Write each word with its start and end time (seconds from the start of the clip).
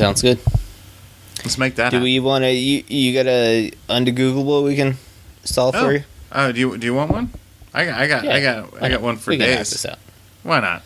Sounds 0.00 0.22
good. 0.22 0.38
Let's 1.44 1.58
make 1.58 1.74
that. 1.74 1.90
Do 1.90 1.96
happen. 1.96 2.04
we 2.04 2.20
want 2.20 2.44
to? 2.44 2.50
You, 2.50 2.82
you 2.88 3.12
got 3.12 3.26
a 3.26 3.70
under 3.86 4.10
Googleable 4.12 4.64
we 4.64 4.74
can 4.74 4.96
solve 5.44 5.74
Oh. 5.76 5.84
for 5.84 5.92
you? 5.92 6.04
Oh, 6.32 6.52
do 6.52 6.58
you 6.60 6.78
do 6.78 6.86
you 6.86 6.94
want 6.94 7.10
one? 7.10 7.30
I 7.74 7.84
got 7.84 8.00
I 8.00 8.06
got 8.06 8.26
I 8.26 8.40
got 8.40 8.82
I 8.82 8.88
got 8.88 9.02
one 9.02 9.16
for 9.18 9.30
we 9.30 9.36
can 9.36 9.46
knock 9.48 9.58
days. 9.58 9.70
this 9.72 9.84
out. 9.84 9.98
Why 10.42 10.60
not? 10.60 10.82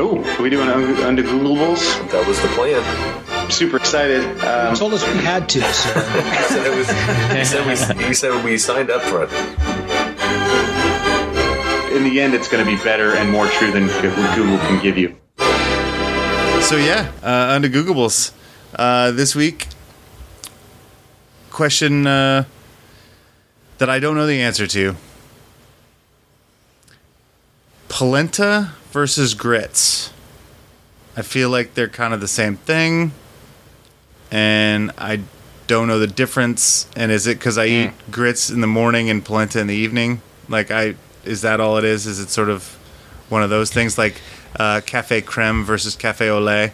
Oh, 0.00 0.22
are 0.38 0.42
we 0.42 0.50
doing 0.50 0.68
un- 0.68 0.96
under 1.04 1.22
Googleables? 1.22 2.10
That 2.12 2.26
was 2.26 2.40
the 2.40 2.48
plan. 2.48 3.50
Super 3.50 3.76
excited. 3.78 4.22
Um, 4.44 4.74
told 4.76 4.94
us 4.94 5.02
we 5.12 5.18
had 5.20 5.48
to, 5.50 5.60
so 5.60 5.92
He 6.00 6.44
said, 6.44 6.66
it 6.66 6.76
was, 6.76 6.88
he, 7.36 7.44
said 7.44 7.98
we, 8.00 8.04
he 8.06 8.14
said 8.14 8.44
we 8.44 8.58
signed 8.58 8.90
up 8.90 9.02
for 9.02 9.24
it. 9.24 9.30
In 11.98 12.04
the 12.04 12.20
end, 12.20 12.32
it's 12.32 12.48
going 12.48 12.64
to 12.64 12.70
be 12.70 12.80
better 12.84 13.16
and 13.16 13.28
more 13.28 13.48
true 13.48 13.72
than 13.72 13.88
Google 13.88 14.58
can 14.58 14.80
give 14.80 14.96
you. 14.96 15.16
So 16.62 16.76
yeah, 16.76 17.10
uh, 17.22 17.54
under 17.54 17.68
Googleables 17.68 18.32
uh, 18.76 19.10
this 19.10 19.34
week. 19.34 19.66
Question 21.50 22.06
uh, 22.06 22.44
that 23.78 23.90
I 23.90 23.98
don't 23.98 24.14
know 24.14 24.26
the 24.26 24.40
answer 24.40 24.66
to. 24.68 24.94
Polenta 27.88 28.74
versus 28.92 29.34
grits. 29.34 30.12
I 31.16 31.22
feel 31.22 31.50
like 31.50 31.74
they're 31.74 31.88
kind 31.88 32.14
of 32.14 32.20
the 32.20 32.28
same 32.28 32.56
thing, 32.56 33.10
and 34.30 34.92
I 34.96 35.22
don't 35.66 35.88
know 35.88 35.98
the 35.98 36.06
difference. 36.06 36.86
And 36.94 37.10
is 37.10 37.26
it 37.26 37.38
because 37.38 37.58
I 37.58 37.66
eat 37.66 37.90
grits 38.12 38.50
in 38.50 38.60
the 38.60 38.68
morning 38.68 39.10
and 39.10 39.24
polenta 39.24 39.58
in 39.58 39.66
the 39.66 39.74
evening? 39.74 40.22
Like 40.48 40.70
I, 40.70 40.94
is 41.28 41.42
that 41.42 41.60
all 41.60 41.76
it 41.76 41.84
is? 41.84 42.06
Is 42.06 42.18
it 42.20 42.28
sort 42.30 42.48
of 42.48 42.64
one 43.28 43.42
of 43.42 43.50
those 43.50 43.70
things 43.70 43.98
like 43.98 44.20
uh, 44.58 44.80
cafe 44.84 45.20
creme 45.20 45.64
versus 45.64 45.94
cafe 45.94 46.28
au 46.30 46.40
lait, 46.40 46.72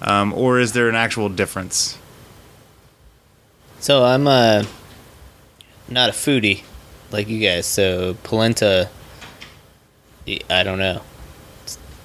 um, 0.00 0.32
or 0.32 0.58
is 0.60 0.72
there 0.72 0.88
an 0.88 0.94
actual 0.94 1.28
difference? 1.28 1.98
So 3.80 4.04
I'm 4.04 4.26
uh 4.26 4.64
not 5.88 6.08
a 6.08 6.12
foodie 6.12 6.62
like 7.10 7.28
you 7.28 7.40
guys. 7.40 7.66
So 7.66 8.16
polenta, 8.22 8.88
I 10.48 10.62
don't 10.62 10.78
know. 10.78 11.02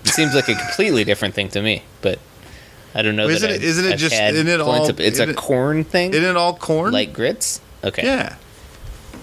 It 0.04 0.08
seems 0.14 0.34
like 0.34 0.50
a 0.50 0.56
completely 0.56 1.04
different 1.04 1.36
thing 1.36 1.50
to 1.50 1.62
me, 1.62 1.84
but 2.02 2.20
I 2.96 3.02
don't 3.04 3.16
know. 3.16 3.28
Well, 3.28 3.38
that 3.40 3.50
isn't 3.52 3.62
it- 3.62 3.64
isn't 3.64 3.86
it 3.86 3.94
I've 3.94 4.00
just- 4.00 4.16
isn't 4.16 4.48
it 4.48 4.60
all- 4.62 4.90
It's 5.00 5.20
a 5.20 5.30
it- 5.30 5.36
corn 5.36 5.84
thing, 5.84 6.12
Isn't 6.14 6.24
it 6.24 6.36
all 6.38 6.56
corn? 6.56 6.94
like 6.94 7.14
grits. 7.14 7.62
Okay. 7.84 8.04
yeah. 8.04 8.36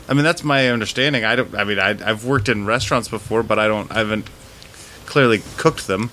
I 0.09 0.15
mean 0.15 0.25
that's 0.25 0.45
my 0.45 0.69
understanding. 0.69 1.25
I 1.25 1.37
don't. 1.37 1.55
I 1.55 1.65
mean 1.65 1.79
I, 1.79 1.91
I've 1.91 2.25
worked 2.25 2.49
in 2.49 2.67
restaurants 2.67 3.09
before, 3.09 3.43
but 3.43 3.59
I 3.59 3.67
don't. 3.69 3.91
I 3.91 3.99
haven't 3.99 4.29
clearly 5.07 5.43
cooked 5.57 5.87
them. 5.87 6.11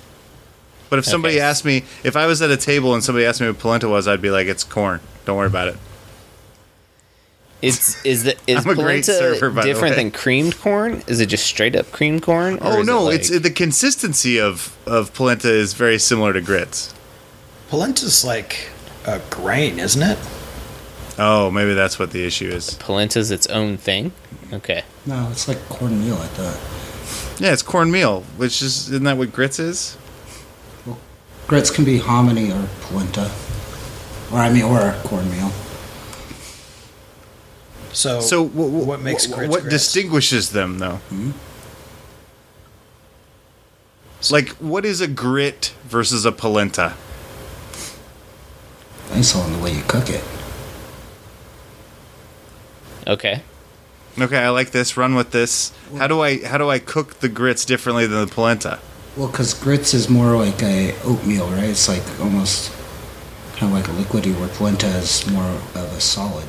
But 0.90 1.00
if 1.00 1.06
somebody 1.06 1.36
Okay. 1.36 1.42
asked 1.46 1.64
me, 1.64 1.84
if 2.04 2.16
I 2.18 2.26
was 2.26 2.42
at 2.42 2.52
a 2.52 2.58
table 2.58 2.94
and 2.94 3.02
somebody 3.04 3.26
asked 3.26 3.40
me 3.40 3.48
what 3.48 3.60
polenta 3.60 3.88
was, 3.88 4.08
I'd 4.08 4.22
be 4.22 4.30
like, 4.30 4.48
"It's 4.48 4.64
corn. 4.66 5.00
Don't 5.26 5.38
worry 5.38 5.48
about 5.48 5.70
it." 5.70 5.78
It's 7.62 8.04
is 8.04 8.24
the 8.24 8.36
is 8.48 8.66
I'm 8.66 8.72
a 8.72 8.76
great 8.76 9.06
polenta 9.06 9.14
server, 9.14 9.52
by 9.52 9.62
the 9.62 9.68
different 9.68 9.96
than 9.96 10.12
creamed 10.12 10.58
corn? 10.60 11.04
Is 11.08 11.20
it 11.20 11.28
just 11.28 11.46
straight 11.46 11.76
up 11.76 11.92
creamed 11.92 12.24
corn? 12.24 12.56
or 12.56 12.60
Oh 12.68 12.72
is 12.82 12.88
it 12.88 12.92
no, 12.92 13.04
like- 13.04 13.16
it's 13.20 13.40
the 13.40 13.52
consistency 13.52 14.40
of 14.40 14.76
of 14.88 15.14
polenta 15.14 15.50
is 15.50 15.74
very 15.74 16.00
similar 16.00 16.34
to 16.34 16.42
grits. 16.42 16.94
polenta's 17.70 18.26
like 18.26 18.70
a 19.06 19.20
grain, 19.30 19.80
isn't 19.80 20.02
it? 20.02 20.18
Oh, 21.20 21.52
maybe 21.52 21.74
that's 21.74 22.00
what 22.00 22.12
the 22.12 22.26
issue 22.26 22.50
is. 22.50 22.76
polenta's 22.76 23.32
its 23.32 23.46
own 23.48 23.78
thing. 23.78 24.12
Okay. 24.54 24.84
No, 25.06 25.28
it's 25.32 25.48
like 25.48 25.58
cornmeal, 25.70 26.16
I 26.16 26.28
thought. 26.28 27.40
Yeah, 27.42 27.54
it's 27.54 27.62
cornmeal, 27.62 28.22
which 28.38 28.62
is 28.62 28.90
isn't 28.90 29.04
that 29.04 29.18
what 29.18 29.32
grits 29.34 29.60
is? 29.60 29.98
Grits 31.48 31.70
can 31.70 31.84
be 31.84 31.98
hominy 31.98 32.52
or 32.52 32.68
polenta. 32.82 33.30
Or, 34.32 34.38
I 34.40 34.50
mean, 34.54 34.64
or 34.64 34.96
cornmeal. 35.04 35.52
So, 37.92 38.22
So 38.22 38.46
wh- 38.48 38.52
wh- 38.54 38.88
what 38.88 39.02
makes 39.02 39.26
wh- 39.26 39.34
grits 39.36 39.52
what 39.52 39.62
grits? 39.64 39.76
distinguishes 39.76 40.52
them 40.52 40.80
though? 40.80 40.96
Hmm? 41.10 41.32
Like 44.32 44.50
what 44.60 44.86
is 44.86 45.02
a 45.02 45.08
grit 45.08 45.74
versus 45.86 46.26
a 46.26 46.32
polenta? 46.32 46.94
It's 49.14 49.36
all 49.36 49.46
in 49.48 49.54
the 49.54 49.60
way 49.60 49.74
you 49.74 49.84
cook 49.88 50.10
it. 50.10 50.24
Okay. 53.12 53.42
Okay, 54.20 54.38
I 54.38 54.50
like 54.50 54.72
this. 54.72 54.98
Run 54.98 55.16
with 55.16 55.32
this. 55.32 55.74
How 55.98 56.08
do 56.08 56.22
I 56.22 56.44
how 56.44 56.58
do 56.58 56.70
I 56.70 56.80
cook 56.80 57.20
the 57.20 57.30
grits 57.30 57.66
differently 57.66 58.08
than 58.08 58.26
the 58.26 58.34
polenta? 58.34 58.80
Well, 59.18 59.28
because 59.28 59.54
grits 59.54 59.94
is 59.94 60.10
more 60.10 60.38
like 60.38 60.62
a 60.64 60.96
oatmeal, 61.04 61.48
right? 61.50 61.66
It's 61.66 61.90
like 61.90 62.04
almost 62.20 62.72
kind 63.56 63.72
of 63.72 63.78
like 63.78 63.88
a 63.88 63.92
liquidy, 63.92 64.38
where 64.40 64.48
polenta 64.50 64.88
is 64.88 65.30
more 65.30 65.44
of 65.44 65.76
a 65.76 66.00
solid. 66.00 66.48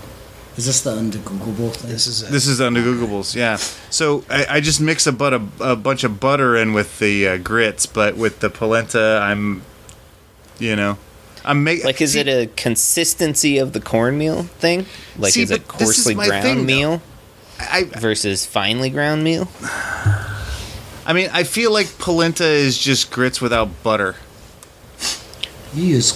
Is 0.57 0.67
this 0.67 0.83
the 0.83 0.95
undegoogleable 0.95 1.75
thing? 1.75 1.91
this 1.91 2.07
is 2.07 2.23
it. 2.23 2.31
This 2.31 2.47
is 2.47 2.61
under 2.61 2.83
Googleables, 2.83 3.35
yeah. 3.35 3.57
So 3.57 4.23
I, 4.29 4.47
I 4.57 4.61
just 4.61 4.81
mix 4.81 5.07
a, 5.07 5.13
but 5.13 5.33
a, 5.33 5.43
a 5.61 5.77
bunch 5.77 6.05
of 6.05 6.21
butter 6.21 6.57
in 6.57 6.75
with 6.75 6.99
the 6.99 7.27
uh, 7.27 7.37
grits, 7.39 7.87
but 7.87 8.17
with 8.17 8.41
the 8.41 8.51
polenta, 8.51 9.19
I'm, 9.23 9.63
you 10.59 10.77
know, 10.77 10.99
I'm 11.45 11.65
making 11.65 11.85
Like, 11.87 12.01
is 12.01 12.15
it 12.15 12.29
a 12.29 12.47
consistency 12.57 13.59
of 13.59 13.73
the 13.73 13.81
cornmeal 13.81 14.45
thing? 14.45 14.87
Like, 15.19 15.33
See, 15.33 15.43
is 15.43 15.51
it 15.51 15.67
but 15.67 15.79
this 15.79 15.89
is 15.91 15.97
coarsely 16.05 16.15
ground 16.15 16.43
thing, 16.45 16.67
meal 16.67 17.03
I, 17.59 17.85
versus 17.85 18.47
finely 18.47 18.91
ground 18.91 19.25
meal? 19.25 19.49
I 21.05 21.13
mean, 21.15 21.31
I 21.33 21.43
feel 21.45 21.73
like 21.73 21.99
polenta 21.99 22.45
is 22.45 22.79
just 22.79 23.11
grits 23.11 23.41
without 23.41 23.83
butter. 23.83 24.15
You 25.75 25.85
use 25.85 26.13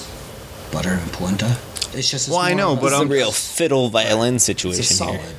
butter 0.71 0.91
and 0.91 1.13
polenta. 1.13 1.57
It's 1.93 2.11
just. 2.11 2.29
Well, 2.29 2.39
I 2.39 2.55
know, 2.55 2.77
but 2.77 2.87
It's 2.87 2.95
a 2.95 2.99
I'm- 2.99 3.09
real 3.09 3.33
fiddle 3.33 3.89
violin 3.89 4.35
it's 4.37 4.45
a 4.45 4.47
situation 4.47 4.85
solid. 4.85 5.21
here. 5.21 5.31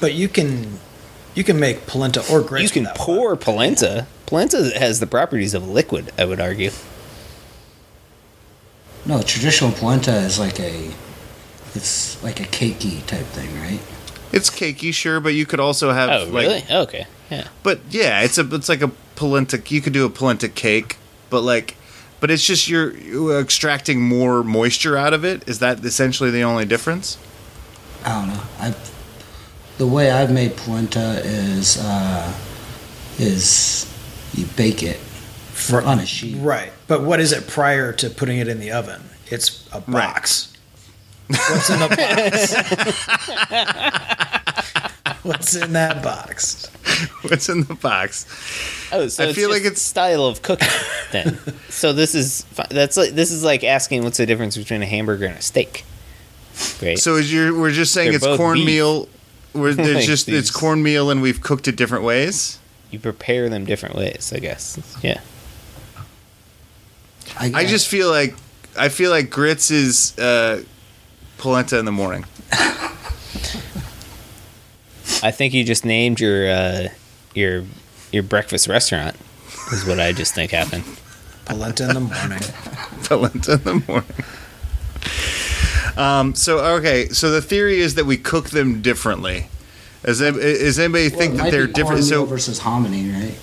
but 0.00 0.14
you 0.14 0.28
can 0.28 0.78
you 1.34 1.44
can 1.44 1.58
make 1.60 1.86
polenta 1.86 2.24
or 2.30 2.40
grits. 2.40 2.74
You 2.74 2.82
can 2.82 2.92
pour 2.94 3.34
butter. 3.34 3.44
polenta. 3.44 4.06
Polenta 4.26 4.70
has 4.78 5.00
the 5.00 5.06
properties 5.06 5.52
of 5.54 5.68
liquid, 5.68 6.12
I 6.18 6.24
would 6.24 6.40
argue. 6.40 6.70
No, 9.08 9.22
traditional 9.22 9.72
polenta 9.72 10.12
is 10.12 10.38
like 10.38 10.60
a. 10.60 10.90
It's 11.74 12.22
like 12.22 12.40
a 12.40 12.44
cakey 12.44 13.04
type 13.06 13.24
thing, 13.26 13.58
right? 13.60 13.80
It's 14.32 14.50
cakey, 14.50 14.92
sure, 14.92 15.18
but 15.18 15.32
you 15.34 15.46
could 15.46 15.60
also 15.60 15.92
have 15.92 16.10
Oh, 16.10 16.24
like, 16.30 16.46
really? 16.46 16.64
Okay. 16.70 17.06
Yeah. 17.30 17.48
But 17.62 17.80
yeah, 17.88 18.20
it's 18.20 18.36
a 18.36 18.54
it's 18.54 18.68
like 18.68 18.82
a 18.82 18.88
polenta. 19.16 19.62
You 19.66 19.80
could 19.80 19.94
do 19.94 20.04
a 20.04 20.10
polenta 20.10 20.48
cake, 20.48 20.98
but 21.30 21.40
like, 21.40 21.76
but 22.20 22.30
it's 22.30 22.44
just 22.44 22.68
you're, 22.68 22.94
you're 22.98 23.40
extracting 23.40 24.02
more 24.02 24.44
moisture 24.44 24.98
out 24.98 25.14
of 25.14 25.24
it. 25.24 25.48
Is 25.48 25.58
that 25.60 25.82
essentially 25.84 26.30
the 26.30 26.42
only 26.42 26.66
difference? 26.66 27.16
I 28.04 28.10
don't 28.20 28.28
know. 28.28 28.42
I. 28.58 28.74
The 29.78 29.86
way 29.86 30.10
I've 30.10 30.32
made 30.32 30.56
polenta 30.56 31.22
is 31.24 31.78
uh, 31.80 32.34
is 33.18 33.90
you 34.34 34.44
bake 34.56 34.82
it 34.82 35.00
For- 35.58 35.82
on 35.82 35.98
a 35.98 36.06
sheet. 36.06 36.36
Right. 36.38 36.72
But 36.86 37.02
what 37.02 37.20
is 37.20 37.32
it 37.32 37.46
prior 37.46 37.92
to 37.94 38.08
putting 38.10 38.38
it 38.38 38.48
in 38.48 38.60
the 38.60 38.70
oven? 38.72 39.02
It's 39.30 39.68
a 39.72 39.80
box. 39.80 40.52
What's 41.28 41.68
in 41.70 41.78
the 41.80 41.88
box? 41.88 42.54
What's 45.22 45.54
in 45.56 45.72
that 45.74 46.02
box? 46.02 46.66
What's 47.22 47.48
in 47.48 47.64
the 47.64 47.74
box? 47.74 48.24
Oh, 48.92 49.08
so 49.08 49.24
I 49.24 49.26
it's 49.28 49.36
feel 49.38 49.48
just 49.50 49.58
like 49.60 49.66
it's- 49.66 49.82
style 49.82 50.24
of 50.24 50.40
cooking 50.42 50.68
then. 51.12 51.38
so 51.68 51.92
this 51.92 52.14
is 52.14 52.44
that's 52.70 52.96
like 52.96 53.10
this 53.10 53.30
is 53.30 53.42
like 53.44 53.62
asking 53.64 54.04
what's 54.04 54.16
the 54.18 54.26
difference 54.26 54.56
between 54.56 54.82
a 54.82 54.86
hamburger 54.86 55.26
and 55.26 55.36
a 55.36 55.42
steak, 55.42 55.84
Great. 56.78 56.98
So 56.98 57.16
is 57.16 57.30
you 57.32 57.58
we're 57.60 57.70
just 57.72 57.92
saying 57.92 58.08
They're 58.08 58.16
it's 58.16 58.24
both 58.26 58.38
cornmeal. 58.38 59.08
We're 59.52 59.74
there's 59.74 59.96
Like 59.96 60.04
just 60.06 60.26
these- 60.26 60.38
it's 60.38 60.50
cornmeal 60.50 61.10
and 61.10 61.20
we've 61.20 61.42
cooked 61.42 61.68
it 61.68 61.76
different 61.76 62.04
ways. 62.04 62.58
you 62.90 62.98
prepare 62.98 63.48
them 63.50 63.64
different 63.66 63.96
ways, 63.96 64.32
I 64.34 64.38
guess. 64.38 64.78
Yeah. 65.02 65.20
I 67.36 67.64
just 67.66 67.88
feel 67.88 68.10
like 68.10 68.34
I 68.78 68.88
feel 68.88 69.10
like 69.10 69.30
grits 69.30 69.70
is 69.70 70.16
uh, 70.18 70.62
polenta 71.38 71.78
in 71.78 71.84
the 71.84 71.92
morning. 71.92 72.24
I 75.20 75.30
think 75.32 75.52
you 75.54 75.64
just 75.64 75.84
named 75.84 76.20
your 76.20 76.48
uh, 76.48 76.88
your 77.34 77.64
your 78.12 78.22
breakfast 78.22 78.68
restaurant. 78.68 79.16
Is 79.72 79.84
what 79.84 80.00
I 80.00 80.12
just 80.12 80.34
think 80.34 80.52
happened. 80.52 80.84
Polenta 81.44 81.88
in 81.88 81.94
the 81.94 82.00
morning. 82.00 82.40
polenta 83.04 83.52
in 83.54 83.62
the 83.64 83.82
morning. 83.86 84.24
Um, 85.96 86.34
so 86.34 86.58
okay, 86.76 87.08
so 87.08 87.30
the 87.30 87.42
theory 87.42 87.80
is 87.80 87.94
that 87.96 88.04
we 88.06 88.16
cook 88.16 88.50
them 88.50 88.80
differently. 88.82 89.48
Does, 90.04 90.22
any- 90.22 90.38
is 90.38 90.78
anybody 90.78 91.08
Well, 91.08 91.18
think 91.18 91.34
it 91.34 91.36
that 91.38 91.42
might 91.44 91.50
they're 91.50 91.66
be 91.66 91.72
different? 91.72 92.04
So 92.04 92.24
versus 92.24 92.60
hominy, 92.60 93.10
right? 93.10 93.34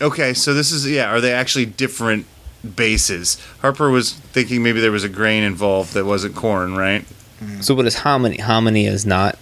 okay, 0.00 0.32
so 0.32 0.54
this 0.54 0.70
is 0.70 0.88
yeah. 0.88 1.10
Are 1.10 1.20
they 1.20 1.32
actually 1.32 1.66
different 1.66 2.26
bases? 2.74 3.38
Harper 3.60 3.90
was 3.90 4.12
thinking 4.12 4.62
maybe 4.62 4.80
there 4.80 4.92
was 4.92 5.04
a 5.04 5.08
grain 5.08 5.42
involved 5.42 5.94
that 5.94 6.04
wasn't 6.04 6.34
corn, 6.34 6.76
right? 6.76 7.04
Mm. 7.42 7.62
So 7.62 7.74
what 7.74 7.86
is 7.86 7.98
hominy? 7.98 8.38
Hominy 8.38 8.86
is 8.86 9.04
not 9.06 9.38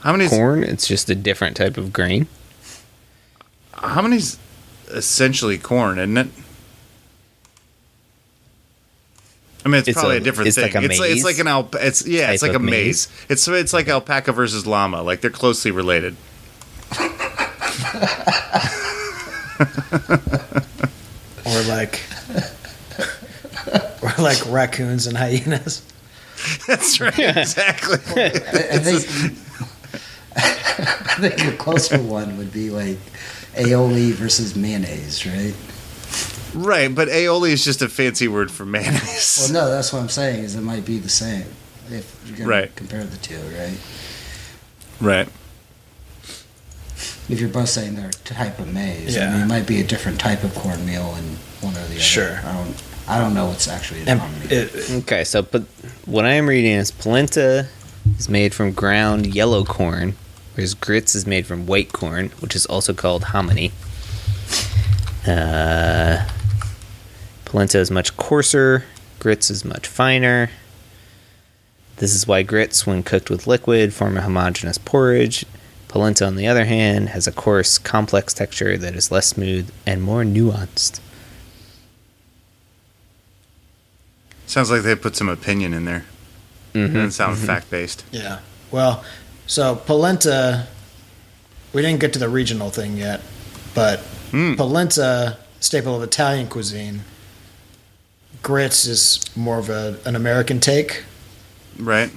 How 0.00 0.12
many? 0.12 0.28
corn. 0.28 0.64
It's 0.64 0.86
just 0.86 1.10
a 1.10 1.14
different 1.14 1.56
type 1.56 1.76
of 1.76 1.92
grain. 1.92 2.26
hominy's 3.74 4.38
essentially 4.88 5.58
corn, 5.58 5.98
isn't 5.98 6.16
it? 6.16 6.28
I 9.64 9.68
mean, 9.68 9.78
it's, 9.78 9.88
It's 9.88 9.98
probably 9.98 10.16
a- 10.16 10.20
a, 10.20 10.22
different 10.24 10.48
it's 10.48 10.56
thing. 10.56 10.72
like 10.72 10.82
a 10.82 10.84
it's 10.86 10.98
like 10.98 11.10
it's 11.10 11.24
like 11.24 11.38
an 11.38 11.46
alp. 11.46 11.76
It's 11.76 12.04
yeah, 12.06 12.32
it's 12.32 12.40
type 12.42 12.48
like 12.48 12.54
a 12.54 12.56
of 12.56 12.62
maize. 12.62 13.08
It's 13.28 13.46
it's 13.46 13.72
like 13.72 13.86
alpaca 13.88 14.32
versus 14.32 14.66
llama. 14.66 15.02
Like 15.02 15.20
they're 15.20 15.30
closely 15.30 15.70
related. 15.70 16.16
Or 21.62 21.68
like, 21.68 22.02
or 24.02 24.22
like 24.22 24.44
raccoons 24.50 25.06
and 25.06 25.16
hyenas. 25.16 25.82
That's 26.66 27.00
right. 27.00 27.18
Exactly. 27.18 27.98
I, 28.16 28.24
I 28.26 28.78
think 28.78 29.36
I 30.34 31.16
think 31.28 31.54
a 31.54 31.56
closer 31.56 31.98
one 32.02 32.36
would 32.38 32.52
be 32.52 32.70
like 32.70 32.98
aioli 33.54 34.12
versus 34.12 34.56
mayonnaise, 34.56 35.26
right? 35.26 35.54
right, 36.54 36.94
but 36.94 37.08
aioli 37.08 37.50
is 37.50 37.64
just 37.64 37.80
a 37.82 37.88
fancy 37.88 38.28
word 38.28 38.50
for 38.50 38.64
mayonnaise. 38.64 39.38
Well, 39.52 39.64
no, 39.64 39.70
that's 39.70 39.92
what 39.92 40.00
I'm 40.00 40.08
saying. 40.08 40.44
Is 40.44 40.54
it 40.56 40.62
might 40.62 40.84
be 40.84 40.98
the 40.98 41.08
same 41.08 41.46
if 41.90 42.20
you're 42.26 42.36
gonna 42.38 42.48
Right. 42.48 42.74
compare 42.76 43.04
the 43.04 43.16
two, 43.18 43.38
right? 43.56 43.78
Right. 45.00 45.28
If 47.32 47.40
you're 47.40 47.48
both 47.48 47.70
saying 47.70 47.94
they're 47.96 48.10
type 48.10 48.58
of 48.58 48.70
maize, 48.70 49.16
I 49.16 49.20
Yeah. 49.20 49.32
mean, 49.32 49.40
it 49.40 49.46
might 49.46 49.66
be 49.66 49.80
a 49.80 49.84
different 49.84 50.20
type 50.20 50.44
of 50.44 50.54
cornmeal 50.54 51.16
in 51.16 51.38
one 51.62 51.74
or 51.74 51.78
the 51.88 51.94
other. 51.94 51.98
Sure. 51.98 52.40
I 52.44 52.52
don't. 52.52 52.76
I 53.08 53.18
don't 53.18 53.34
know 53.34 53.46
what's 53.46 53.66
actually 53.66 54.02
in 54.02 54.20
it, 54.50 54.90
Okay, 55.02 55.24
so 55.24 55.42
but 55.42 55.62
what 56.04 56.24
I 56.24 56.32
am 56.34 56.46
reading 56.48 56.72
is 56.72 56.90
polenta 56.92 57.66
is 58.18 58.28
made 58.28 58.54
from 58.54 58.72
ground 58.72 59.34
yellow 59.34 59.64
corn, 59.64 60.14
whereas 60.54 60.74
grits 60.74 61.14
is 61.16 61.26
made 61.26 61.44
from 61.46 61.66
white 61.66 61.92
corn, 61.92 62.30
which 62.40 62.54
is 62.54 62.64
also 62.66 62.92
called 62.94 63.24
hominy. 63.24 63.72
Uh, 65.26 66.28
polenta 67.44 67.78
is 67.78 67.90
much 67.90 68.16
coarser, 68.16 68.84
grits 69.18 69.50
is 69.50 69.64
much 69.64 69.86
finer. 69.88 70.50
This 71.96 72.14
is 72.14 72.26
why 72.28 72.42
grits, 72.42 72.86
when 72.86 73.02
cooked 73.02 73.30
with 73.30 73.46
liquid, 73.46 73.92
form 73.94 74.16
a 74.16 74.20
homogeneous 74.22 74.78
porridge. 74.78 75.44
Polenta, 75.92 76.24
on 76.26 76.36
the 76.36 76.46
other 76.46 76.64
hand, 76.64 77.10
has 77.10 77.26
a 77.26 77.32
coarse, 77.32 77.76
complex 77.76 78.32
texture 78.32 78.78
that 78.78 78.94
is 78.94 79.10
less 79.12 79.26
smooth 79.26 79.70
and 79.86 80.02
more 80.02 80.22
nuanced. 80.24 81.00
Sounds 84.46 84.70
like 84.70 84.82
they 84.82 84.94
put 84.94 85.16
some 85.16 85.28
opinion 85.28 85.74
in 85.74 85.84
there. 85.84 86.06
Mm-hmm. 86.72 86.94
Doesn't 86.94 87.10
sound 87.12 87.36
fact 87.38 87.70
based. 87.70 88.04
yeah. 88.10 88.38
Well, 88.70 89.04
so 89.46 89.76
polenta. 89.76 90.66
We 91.74 91.82
didn't 91.82 92.00
get 92.00 92.14
to 92.14 92.18
the 92.18 92.28
regional 92.28 92.70
thing 92.70 92.96
yet, 92.96 93.20
but 93.74 94.00
Mm. 94.30 94.56
polenta, 94.56 95.36
staple 95.60 95.94
of 95.94 96.02
Italian 96.02 96.48
cuisine. 96.48 97.00
Grits 98.42 98.86
is 98.86 99.20
more 99.36 99.58
of 99.58 99.68
a, 99.68 99.98
an 100.06 100.16
American 100.16 100.58
take. 100.58 101.04
Right. 101.78 102.10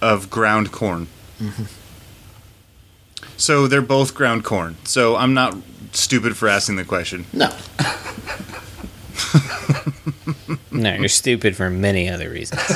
Of 0.00 0.30
ground 0.30 0.72
corn. 0.72 1.08
So 3.36 3.66
they're 3.66 3.82
both 3.82 4.14
ground 4.14 4.44
corn. 4.44 4.76
So 4.84 5.16
I'm 5.16 5.34
not 5.34 5.56
stupid 5.92 6.36
for 6.36 6.48
asking 6.48 6.76
the 6.76 6.84
question. 6.84 7.26
No, 7.32 7.48
No, 10.70 10.94
you're 10.94 11.08
stupid 11.08 11.56
for 11.56 11.70
many 11.70 12.08
other 12.08 12.30
reasons. 12.30 12.60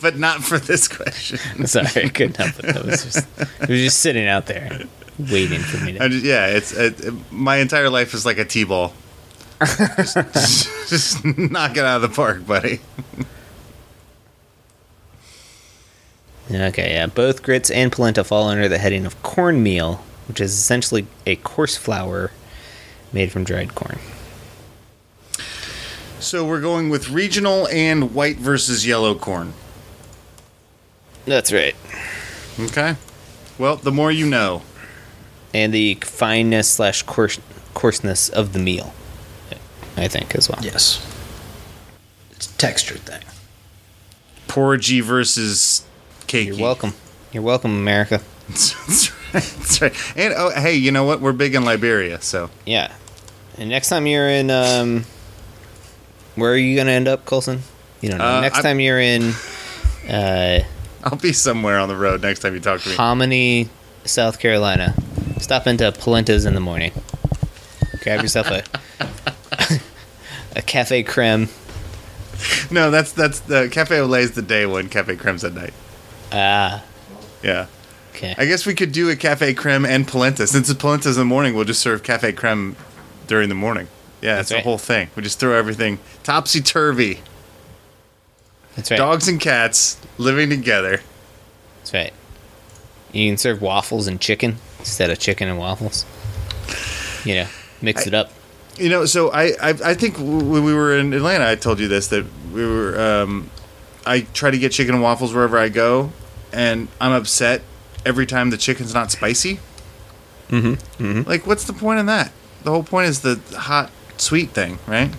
But 0.00 0.16
not 0.18 0.42
for 0.42 0.58
this 0.58 0.88
question. 0.88 1.66
Sorry, 1.66 2.06
I 2.06 2.08
couldn't 2.08 2.36
help 2.36 2.58
it. 2.58 2.76
It 2.76 2.84
was 2.84 3.04
just, 3.04 3.26
it 3.62 3.68
was 3.68 3.80
just 3.80 3.98
sitting 4.00 4.26
out 4.26 4.46
there, 4.46 4.80
waiting 5.18 5.60
for 5.60 5.76
me 5.84 5.94
I 5.96 6.04
to. 6.04 6.08
just, 6.08 6.24
yeah, 6.24 6.46
it's 6.48 6.72
it, 6.72 7.14
my 7.32 7.56
entire 7.58 7.88
life 7.88 8.12
is 8.14 8.26
like 8.26 8.38
a 8.38 8.44
T-ball. 8.44 8.92
just, 9.96 10.16
just 10.88 11.24
knock 11.24 11.76
it 11.76 11.84
out 11.84 11.96
of 11.96 12.02
the 12.02 12.08
park, 12.08 12.44
buddy. 12.46 12.80
Okay, 16.54 16.92
yeah. 16.94 17.06
Both 17.06 17.42
grits 17.42 17.70
and 17.70 17.90
polenta 17.90 18.24
fall 18.24 18.48
under 18.48 18.68
the 18.68 18.78
heading 18.78 19.06
of 19.06 19.20
cornmeal, 19.22 19.96
which 20.28 20.40
is 20.40 20.52
essentially 20.52 21.06
a 21.26 21.36
coarse 21.36 21.76
flour 21.76 22.30
made 23.12 23.32
from 23.32 23.44
dried 23.44 23.74
corn. 23.74 23.98
So 26.20 26.44
we're 26.46 26.60
going 26.60 26.88
with 26.88 27.10
regional 27.10 27.66
and 27.68 28.14
white 28.14 28.36
versus 28.36 28.86
yellow 28.86 29.14
corn. 29.14 29.54
That's 31.24 31.52
right. 31.52 31.74
Okay. 32.58 32.96
Well, 33.58 33.76
the 33.76 33.92
more 33.92 34.10
you 34.10 34.26
know. 34.26 34.62
And 35.54 35.72
the 35.74 35.98
fineness 36.00 36.68
slash 36.68 37.02
coarse, 37.02 37.38
coarseness 37.74 38.28
of 38.28 38.52
the 38.52 38.58
meal, 38.58 38.94
I 39.96 40.08
think, 40.08 40.34
as 40.34 40.48
well. 40.48 40.60
yes, 40.62 41.04
it's 42.30 42.52
a 42.52 42.56
texture 42.56 42.96
thing. 42.96 43.22
Porridgey 44.48 45.02
versus 45.02 45.84
cakey. 46.32 46.46
You're 46.46 46.56
welcome. 46.58 46.94
You're 47.32 47.42
welcome, 47.42 47.72
America. 47.72 48.20
That's 48.48 48.74
right. 49.34 49.42
That's 49.42 49.80
right. 49.82 49.94
And 50.16 50.34
oh, 50.36 50.50
hey, 50.50 50.74
you 50.74 50.92
know 50.92 51.04
what? 51.04 51.20
We're 51.20 51.32
big 51.32 51.54
in 51.54 51.64
Liberia, 51.64 52.20
so 52.20 52.50
Yeah. 52.66 52.92
And 53.58 53.68
next 53.68 53.88
time 53.90 54.06
you're 54.06 54.28
in, 54.28 54.50
um, 54.50 55.04
where 56.36 56.52
are 56.52 56.56
you 56.56 56.76
gonna 56.76 56.90
end 56.92 57.08
up, 57.08 57.24
Colson? 57.26 57.60
You 58.00 58.10
don't 58.10 58.18
know. 58.18 58.24
Uh, 58.38 58.40
next 58.40 58.56
I'm- 58.56 58.64
time 58.64 58.80
you're 58.80 59.00
in, 59.00 59.32
uh, 60.08 60.60
I'll 61.04 61.16
be 61.16 61.32
somewhere 61.32 61.78
on 61.78 61.88
the 61.88 61.96
road 61.96 62.22
next 62.22 62.40
time 62.40 62.54
you 62.54 62.60
talk 62.60 62.80
to 62.82 62.88
me. 62.88 62.94
Hominy, 62.94 63.68
South 64.04 64.38
Carolina. 64.38 64.94
Stop 65.40 65.66
into 65.66 65.90
Polenta's 65.92 66.44
in 66.46 66.54
the 66.54 66.60
morning. 66.60 66.92
Grab 68.02 68.22
yourself 68.22 68.48
a 68.48 68.62
a 70.56 70.62
cafe 70.62 71.02
creme. 71.02 71.48
No, 72.70 72.90
that's 72.90 73.12
that's 73.12 73.40
the 73.40 73.68
Cafe 73.70 74.00
au 74.00 74.06
lait 74.06 74.24
is 74.24 74.30
the 74.32 74.42
day 74.42 74.66
one, 74.66 74.88
Cafe 74.88 75.16
Creme's 75.16 75.44
at 75.44 75.52
night. 75.54 75.72
Ah, 76.32 76.82
Yeah. 77.42 77.66
okay. 78.14 78.34
I 78.38 78.46
guess 78.46 78.64
we 78.66 78.74
could 78.74 78.92
do 78.92 79.08
a 79.10 79.16
Cafe 79.16 79.54
Creme 79.54 79.84
and 79.84 80.06
polenta. 80.06 80.46
Since 80.46 80.68
it's 80.70 80.80
polenta's 80.80 81.16
in 81.16 81.20
the 81.22 81.24
morning, 81.26 81.54
we'll 81.54 81.64
just 81.64 81.80
serve 81.80 82.02
Cafe 82.02 82.32
Creme 82.32 82.76
during 83.26 83.48
the 83.48 83.54
morning. 83.54 83.88
Yeah, 84.20 84.36
That's 84.36 84.50
it's 84.52 84.60
a 84.60 84.62
whole 84.62 84.78
thing. 84.78 85.10
We 85.16 85.22
just 85.22 85.40
throw 85.40 85.52
everything 85.52 85.98
topsy 86.22 86.60
turvy. 86.60 87.20
That's 88.76 88.90
right. 88.90 88.96
Dogs 88.96 89.28
and 89.28 89.40
cats 89.40 89.98
living 90.18 90.48
together. 90.48 91.00
That's 91.80 91.92
right. 91.92 92.12
You 93.12 93.28
can 93.28 93.36
serve 93.36 93.60
waffles 93.60 94.06
and 94.06 94.20
chicken 94.20 94.56
instead 94.78 95.10
of 95.10 95.18
chicken 95.18 95.48
and 95.48 95.58
waffles. 95.58 96.06
You 97.24 97.34
know, 97.34 97.46
mix 97.82 98.06
it 98.06 98.14
up. 98.14 98.30
You 98.78 98.88
know, 98.88 99.04
so 99.04 99.30
I 99.30 99.48
I, 99.60 99.68
I 99.84 99.94
think 99.94 100.16
when 100.18 100.64
we 100.64 100.72
were 100.72 100.96
in 100.96 101.12
Atlanta, 101.12 101.46
I 101.46 101.56
told 101.56 101.78
you 101.80 101.88
this 101.88 102.06
that 102.08 102.24
we 102.52 102.64
were. 102.66 102.98
Um, 102.98 103.50
I 104.06 104.20
try 104.32 104.50
to 104.50 104.58
get 104.58 104.72
chicken 104.72 104.94
and 104.94 105.02
waffles 105.02 105.34
wherever 105.34 105.58
I 105.58 105.68
go, 105.68 106.10
and 106.52 106.88
I'm 107.00 107.12
upset 107.12 107.62
every 108.04 108.26
time 108.26 108.50
the 108.50 108.56
chicken's 108.56 108.94
not 108.94 109.10
spicy. 109.10 109.60
Mm-hmm. 110.48 111.02
Mm-hmm. 111.02 111.28
Like, 111.28 111.46
what's 111.46 111.64
the 111.64 111.72
point 111.72 112.00
in 112.00 112.06
that? 112.06 112.32
The 112.64 112.70
whole 112.70 112.82
point 112.82 113.08
is 113.08 113.20
the 113.20 113.40
hot 113.56 113.90
sweet 114.16 114.50
thing, 114.50 114.78
right? 114.86 115.10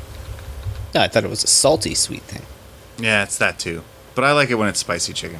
No, 0.94 1.02
I 1.02 1.08
thought 1.08 1.24
it 1.24 1.30
was 1.30 1.44
a 1.44 1.48
salty 1.48 1.96
sweet 1.96 2.22
thing. 2.22 2.44
Yeah, 2.98 3.24
it's 3.24 3.38
that 3.40 3.58
too. 3.60 3.84
But 4.16 4.24
I 4.24 4.32
like 4.34 4.50
it 4.50 4.56
when 4.56 4.70
it's 4.70 4.80
spicy 4.80 5.14
chicken. 5.14 5.40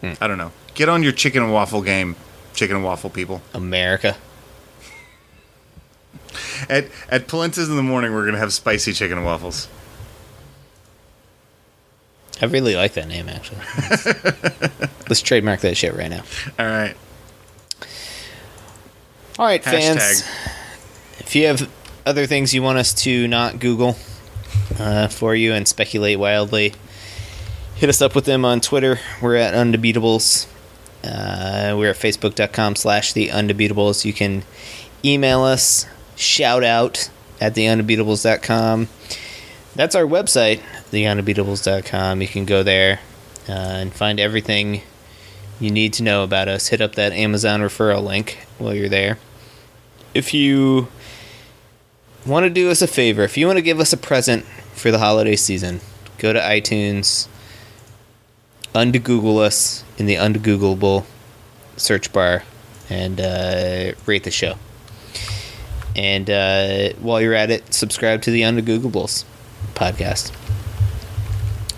Hmm. 0.00 0.12
I 0.20 0.26
don't 0.26 0.38
know. 0.38 0.52
Get 0.74 0.88
on 0.88 1.02
your 1.02 1.12
chicken 1.12 1.42
and 1.42 1.52
waffle 1.52 1.82
game, 1.82 2.16
chicken 2.54 2.76
and 2.76 2.84
waffle 2.84 3.10
people. 3.10 3.42
America. 3.52 4.16
At 6.68 6.86
at 7.08 7.28
Polenta's 7.28 7.68
in 7.68 7.76
the 7.76 7.82
morning, 7.82 8.12
we're 8.12 8.24
gonna 8.24 8.38
have 8.38 8.52
spicy 8.52 8.92
chicken 8.92 9.18
and 9.18 9.26
waffles. 9.26 9.68
I 12.44 12.46
really 12.46 12.76
like 12.76 12.92
that 12.92 13.08
name 13.08 13.30
actually. 13.30 13.56
Let's, 13.88 14.06
let's 15.08 15.22
trademark 15.22 15.60
that 15.60 15.78
shit 15.78 15.94
right 15.94 16.10
now. 16.10 16.24
All 16.58 16.66
right. 16.66 16.94
All 19.38 19.46
right, 19.46 19.64
fans. 19.64 20.22
If 21.20 21.34
you 21.34 21.46
have 21.46 21.70
other 22.04 22.26
things 22.26 22.52
you 22.52 22.62
want 22.62 22.76
us 22.76 22.92
to 23.04 23.26
not 23.28 23.60
Google 23.60 23.96
uh, 24.78 25.08
for 25.08 25.34
you 25.34 25.54
and 25.54 25.66
speculate 25.66 26.18
wildly, 26.18 26.74
hit 27.76 27.88
us 27.88 28.02
up 28.02 28.14
with 28.14 28.26
them 28.26 28.44
on 28.44 28.60
Twitter. 28.60 29.00
We're 29.22 29.36
at 29.36 29.54
Undebeatables. 29.54 30.46
Uh, 31.02 31.74
we're 31.78 31.90
at 31.90 31.96
facebook.com 31.96 32.76
slash 32.76 33.14
the 33.14 33.28
Undebeatables. 33.28 34.04
You 34.04 34.12
can 34.12 34.42
email 35.02 35.40
us, 35.44 35.86
shout 36.14 36.62
out 36.62 37.08
at 37.40 37.54
theundebeatables.com. 37.54 38.88
That's 39.74 39.94
our 39.94 40.04
website, 40.04 40.60
theundebeatables.com. 40.94 42.22
You 42.22 42.28
can 42.28 42.44
go 42.44 42.62
there 42.62 43.00
uh, 43.48 43.52
and 43.52 43.92
find 43.92 44.18
everything 44.18 44.82
you 45.60 45.70
need 45.70 45.92
to 45.94 46.02
know 46.02 46.24
about 46.24 46.48
us. 46.48 46.68
Hit 46.68 46.80
up 46.80 46.94
that 46.94 47.12
Amazon 47.12 47.60
referral 47.60 48.04
link 48.04 48.38
while 48.58 48.74
you're 48.74 48.88
there. 48.88 49.18
If 50.14 50.32
you 50.32 50.88
want 52.24 52.44
to 52.44 52.50
do 52.50 52.70
us 52.70 52.80
a 52.82 52.86
favor, 52.86 53.22
if 53.22 53.36
you 53.36 53.46
want 53.46 53.58
to 53.58 53.62
give 53.62 53.80
us 53.80 53.92
a 53.92 53.96
present 53.96 54.44
for 54.74 54.90
the 54.90 54.98
holiday 54.98 55.36
season, 55.36 55.80
go 56.18 56.32
to 56.32 56.40
iTunes, 56.40 57.28
undegoogle 58.74 59.40
us 59.40 59.84
in 59.98 60.06
the 60.06 60.14
undegoogleable 60.14 61.04
search 61.76 62.12
bar, 62.12 62.44
and 62.88 63.20
uh, 63.20 63.92
rate 64.06 64.24
the 64.24 64.30
show. 64.30 64.54
And 65.96 66.28
uh, 66.28 66.90
while 67.00 67.20
you're 67.20 67.34
at 67.34 67.50
it, 67.50 67.72
subscribe 67.72 68.22
to 68.22 68.30
the 68.30 68.42
Ungoogleables 68.42 69.24
podcast. 69.74 70.32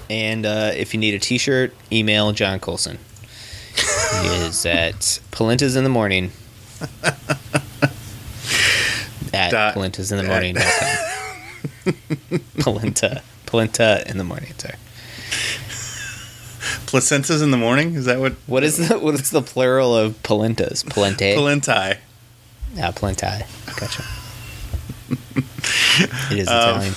And 0.09 0.47
uh, 0.47 0.71
if 0.75 0.95
you 0.95 1.01
need 1.01 1.15
a 1.15 1.19
T-shirt, 1.19 1.75
email 1.91 2.31
John 2.33 2.61
Colson. 2.61 2.99
he 3.75 4.29
is 4.47 4.65
at 4.67 5.21
Palentas 5.33 5.77
in 5.77 5.83
the 5.85 5.91
morning. 5.91 6.31
at 9.35 9.51
Dot- 9.51 9.75
Palentas 9.75 10.13
in 10.13 10.19
the 10.19 10.25
morning. 10.25 10.57
Polenta. 12.61 13.23
Polenta 13.47 14.05
in 14.09 14.19
the 14.19 14.25
morning. 14.25 14.53
Sorry. 14.59 14.75
Placentas 16.87 17.43
in 17.43 17.51
the 17.51 17.57
morning? 17.57 17.95
Is 17.95 18.05
that 18.07 18.19
what? 18.21 18.33
What 18.47 18.63
is 18.65 18.89
the 18.89 18.99
what 18.99 19.15
is 19.15 19.31
the 19.31 19.43
plural 19.43 19.95
of 19.97 20.21
polentas? 20.23 20.85
Polente. 20.85 21.35
Polenti. 21.37 21.99
yeah, 22.75 22.91
polenti. 22.93 23.45
Gotcha. 23.79 24.03
it 26.33 26.39
is 26.39 26.49
Um, 26.49 26.71
Italian. 26.71 26.95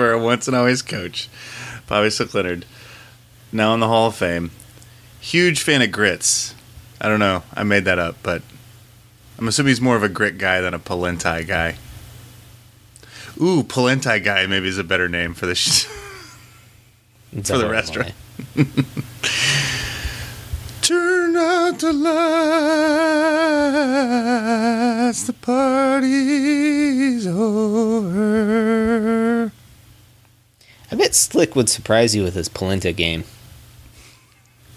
For 0.00 0.12
a 0.12 0.18
once 0.18 0.48
and 0.48 0.56
always 0.56 0.80
coach, 0.80 1.28
Bobby 1.86 2.08
Slick 2.08 2.32
Leonard. 2.32 2.64
Now 3.52 3.74
in 3.74 3.80
the 3.80 3.86
Hall 3.86 4.06
of 4.06 4.14
Fame. 4.14 4.50
Huge 5.20 5.60
fan 5.60 5.82
of 5.82 5.92
grits. 5.92 6.54
I 6.98 7.06
don't 7.06 7.20
know. 7.20 7.42
I 7.52 7.64
made 7.64 7.84
that 7.84 7.98
up, 7.98 8.16
but 8.22 8.40
I'm 9.36 9.46
assuming 9.46 9.72
he's 9.72 9.80
more 9.82 9.96
of 9.96 10.02
a 10.02 10.08
grit 10.08 10.38
guy 10.38 10.62
than 10.62 10.72
a 10.72 10.78
polenti 10.78 11.46
guy. 11.46 11.76
Ooh, 13.38 13.62
polenti 13.62 14.24
guy 14.24 14.46
maybe 14.46 14.68
is 14.68 14.78
a 14.78 14.84
better 14.84 15.06
name 15.06 15.34
for 15.34 15.44
this. 15.44 15.86
It's 17.36 17.50
for 17.50 17.58
the 17.58 17.68
restaurant. 17.68 18.14
Turn 20.80 21.36
out 21.36 21.78
the 21.78 21.92
lights, 21.92 22.14
the 25.24 25.34
party's 25.34 25.69
bet 31.10 31.16
Slick 31.16 31.56
would 31.56 31.68
surprise 31.68 32.14
you 32.14 32.22
with 32.22 32.34
his 32.34 32.48
polenta 32.48 32.92
game. 32.92 33.24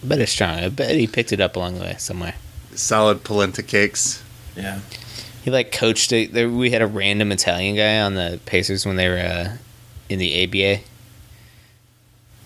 I 0.02 0.08
bet 0.08 0.20
it's 0.20 0.32
strong. 0.32 0.58
I 0.58 0.70
bet 0.70 0.96
he 0.96 1.06
picked 1.06 1.32
it 1.32 1.40
up 1.40 1.56
along 1.56 1.75
the 1.75 1.82
way 1.82 1.96
somewhere. 2.00 2.34
Solid 2.74 3.24
polenta 3.24 3.62
cakes. 3.62 4.24
Yeah. 4.56 4.80
He 5.44 5.52
like 5.52 5.72
coached 5.72 6.12
it. 6.12 6.34
There, 6.34 6.50
we 6.50 6.72
had 6.72 6.82
a 6.82 6.88
random 6.88 7.32
Italian 7.32 7.75
guy 7.75 8.02
on 8.02 8.16
the 8.16 8.40
Pacers 8.48 8.84
when 8.84 8.96
they 8.96 9.10
were 9.10 9.18
uh, 9.18 9.58
in 10.10 10.18
the 10.18 10.44
ABA. 10.44 10.82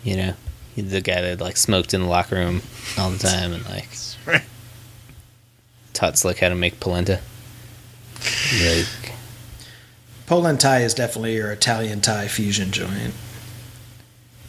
You 0.03 0.17
know, 0.17 0.34
the 0.75 1.01
guy 1.01 1.22
that 1.22 1.39
like 1.39 1.56
smoked 1.56 1.94
in 1.94 2.01
the 2.01 2.08
locker 2.08 2.36
room 2.36 2.63
all 2.98 3.10
the 3.10 3.20
time 3.20 3.53
and 3.53 3.63
like 3.70 3.88
right. 4.25 4.44
taught 5.94 6.17
Slick 6.17 6.39
how 6.39 6.50
to 6.50 6.56
make 6.56 6.82
polenta. 6.82 7.22
Like, 8.62 9.13
Poland 10.25 10.60
Thai 10.60 10.82
is 10.82 10.94
definitely 10.94 11.36
your 11.36 11.51
Italian 11.51 12.01
Thai 12.01 12.27
fusion 12.27 12.72
joint. 12.72 13.13